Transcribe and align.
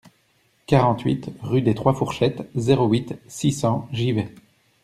quarante-huit 0.65 1.29
rue 1.43 1.61
des 1.61 1.75
trois 1.75 1.93
Fourchettes, 1.93 2.49
zéro 2.55 2.87
huit, 2.87 3.13
six 3.27 3.51
cents, 3.51 3.87
Givet 3.91 4.33